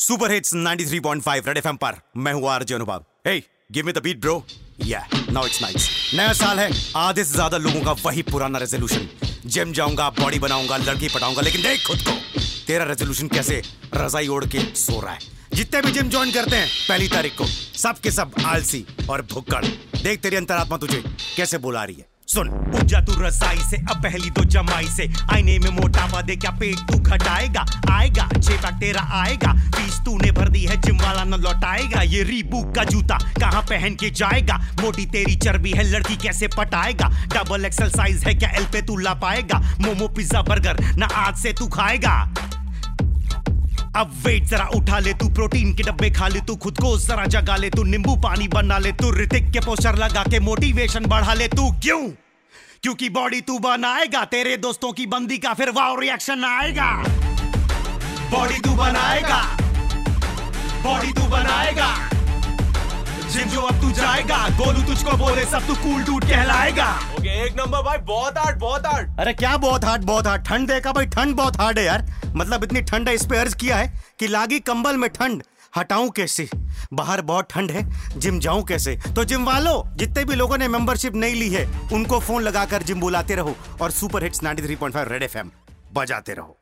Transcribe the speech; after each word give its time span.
Super 0.00 0.32
hits 0.32 0.54
93.5 0.54 1.46
red 1.46 1.58
FM 1.58 1.76
पर। 1.76 1.96
मैं 2.16 2.32
हूँ 2.32 2.48
RJ 2.48 2.74
Anubhav 2.74 3.04
hey 3.26 3.36
give 3.72 3.86
me 3.86 3.92
the 3.92 3.98
beat 3.98 4.20
bro 4.20 4.44
yeah 4.86 5.02
now 5.30 5.46
it's 5.46 5.60
nice 5.62 5.88
नया 6.14 6.32
साल 6.32 6.58
है। 6.58 6.70
आधे 6.96 7.24
से 7.24 7.32
ज़्यादा 7.32 7.56
लोगों 7.56 7.80
का 7.80 7.92
वही 8.04 8.22
पुराना 8.22 8.58
रेजोल्यूशन 8.58 9.08
जिम 9.46 9.72
जाऊँगा 9.72 10.08
बॉडी 10.10 10.38
बनाऊँगा, 10.38 10.76
लड़की 10.76 11.08
पटाऊँगा 11.08 11.42
लेकिन 11.42 11.62
देख 11.62 11.86
खुद 11.86 11.98
को। 11.98 12.12
तेरा 12.66 12.84
रेजोल्यूशन 12.84 13.28
कैसे 13.28 13.62
रजाई 13.94 14.28
ओढ़ 14.28 14.44
के 14.46 14.60
सो 14.76 15.00
रहा 15.00 15.12
है? 15.12 15.20
जितने 15.54 15.82
भी 15.82 15.92
जिम 15.92 16.08
ज्वाइन 16.10 16.32
करते 16.32 16.56
हैं, 16.56 16.68
पहली 16.88 17.08
तारीख 17.08 17.36
को 17.38 17.46
सब 17.78 17.98
के 17.98 18.10
सब 18.10 18.34
आलसी 18.46 18.84
और 19.10 19.22
भुक्कड़। 19.32 19.64
देख 19.96 20.20
तेरी 20.20 20.36
अंतरात्मा 20.36 20.76
तुझे 20.76 21.02
कैसे 21.36 21.58
बुला 21.58 21.84
रही 21.84 21.96
है। 21.96 22.08
सुन, 22.30 22.48
पूजा 22.48 23.00
तू 23.00 23.12
रसाई 23.20 23.56
से, 23.56 23.76
अब 23.76 24.02
पहली 24.02 24.30
तो 24.30 24.44
जमाई 24.44 24.86
से। 24.86 25.08
आईने 25.32 25.58
में 25.58 25.70
मोटापा 25.70 26.20
दे 26.22 26.36
क्या 26.36 26.50
पेट 26.50 26.78
तू 26.90 26.98
घटाएगा? 26.98 27.64
आएगा, 27.90 28.28
छह 28.34 28.56
पैक 28.56 28.74
तेरा 28.74 29.02
आएगा। 29.12 29.52
फ़ीस 29.52 29.98
तूने 30.04 30.30
भर 30.32 30.48
दी 30.48 30.64
है 30.64 30.76
जिम 30.80 30.96
वाला 30.96 31.24
न 31.24 31.40
लौटाएगा। 31.40 32.02
ये 32.02 32.22
रीबूक 32.22 32.74
का 32.74 32.84
जूता 32.84 33.18
कहाँ 33.40 33.62
पहन 33.62 33.94
के 33.94 34.10
जाएगा? 34.10 34.60
मोटी 34.80 35.06
तेरी 35.06 35.34
चर्बी 35.36 35.70
है, 35.70 35.90
लड़की 35.90 36.16
कैसे 36.16 36.48
पटाएगा? 36.48 37.08
डबल 37.34 37.64
एक्सल 37.64 37.90
साइज़ 37.90 38.24
है, 38.26 38.34
क्या 38.34 38.50
एल 38.50 38.64
पे 38.64 38.82
तू 38.82 38.96
ला 38.96 39.14
पाएगा 39.14 39.58
मोमो 39.80 40.08
पिज्जा 40.08 40.42
बर्गर 40.42 40.84
ना 40.96 41.06
आज 41.06 41.36
से 41.36 41.52
तू 41.52 41.66
खाएगा। 41.66 42.34
अब 43.96 44.10
वेट 44.26 44.44
जरा 44.44 44.64
उठा 44.74 44.98
ले 44.98 45.12
तू 45.12 45.28
प्रोटीन 45.28 45.72
के 45.74 45.82
डब्बे 45.82 46.10
खा 46.10 46.28
ले 46.28 46.40
तू, 46.40 46.56
खुद 46.56 46.78
को 46.78 46.96
जरा 46.98 47.24
जगा 47.26 47.56
ले 47.56 47.70
तू, 47.70 47.82
नींबू 47.82 48.14
पानी 48.16 48.48
बना 48.48 48.78
ले 48.78 48.92
तू, 48.92 49.10
ऋतिक 49.10 49.50
के 49.50 49.60
पोस्टर 49.60 49.96
लगा 49.96 50.22
के 50.22 50.40
मोटिवेशन 50.40 51.06
बढ़ा 51.06 51.34
ले 51.34 51.48
तू, 51.48 51.70
क्यों? 51.82 52.29
क्योंकि 52.82 53.08
बॉडी 53.10 53.40
तू 53.40 53.58
बनाएगा 53.58 54.24
तेरे 54.24 54.56
दोस्तों 54.56 54.92
की 54.92 55.04
बंदी 55.06 55.36
का 55.38 55.52
फिर 55.54 55.70
वाव 55.70 55.98
रिएक्शन 56.00 56.44
आएगा। 56.44 56.86
बॉडी 58.30 58.60
तू 58.60 58.70
बनाएगा 58.76 59.40
बॉडी 60.84 61.12
तू 61.12 61.26
बनाएगा 61.30 61.88
जिम 63.32 63.48
जो 63.48 63.60
अब 63.60 63.80
तू 63.80 63.90
जाएगा 64.00 64.38
गोलू 64.58 64.86
तुझको 64.86 65.16
बोले 65.16 65.44
सब 65.46 65.66
तू 65.66 65.74
कूल 65.82 66.02
डूड 66.04 66.24
कहलाएगा। 66.24 66.88
ओके 67.18 67.38
एक 67.44 67.60
नंबर 67.60 67.82
भाई 67.82 67.98
बहुत 68.06 68.38
हार्ड 68.38 68.58
बहुत 68.60 68.86
हार्ड 68.86 69.20
अरे 69.20 69.32
क्या 69.34 69.56
बहुत 69.58 69.84
हार्ड 69.84 70.04
बहुत 70.04 70.26
हार्ड 70.26 70.44
ठंड 70.44 70.68
देखा 70.68 70.92
भाई 70.92 71.06
ठंड 71.08 71.36
बहुत 71.36 71.60
हार्ड 71.60 71.78
है 71.78 71.84
यार। 71.84 72.06
मतलब 72.36 72.64
इतनी 72.64 72.82
ठंड 72.82 73.08
है 73.08 73.14
इस 73.14 73.26
पे 73.26 73.38
अर्ज़ 73.38 73.56
किया 73.56 73.76
है 73.76 73.92
कि 74.18 74.28
लागी 74.28 74.58
कंबल 74.62 74.96
में 74.96 75.08
ठंड। 75.10 75.42
हटाऊं 75.76 76.10
कैसे? 76.10 76.48
बाहर 76.92 77.20
बहुत 77.20 77.48
ठंड 77.50 77.70
है, 77.70 77.90
जिम 78.18 78.40
जाऊँ 78.40 78.64
कैसे? 78.64 78.96
तो 78.96 79.24
जिम 79.24 79.44
वालों, 79.44 79.96
जितने 79.96 80.24
भी 80.24 80.34
लोगों 80.34 80.58
ने 80.58 80.68
मेंबरशिप 80.68 81.14
नहीं 81.14 81.34
ली 81.34 81.50
है, 81.50 81.90
उनको 81.92 82.20
फ़ोन 82.20 82.42
लगाकर 82.42 82.82
जिम 82.82 83.00
बुलाते 83.00 83.34
रहो 83.34 83.56
और 83.82 83.90
सुपर 83.90 84.24
हिट्स 84.24 84.42
93.5 84.42 85.08
रेड 85.08 85.22
एफएम 85.22 85.50
बजाते 85.92 86.34
रहो। 86.34 86.59